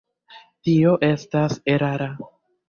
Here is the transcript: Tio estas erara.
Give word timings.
Tio 0.69 0.93
estas 1.09 1.59
erara. 1.75 2.09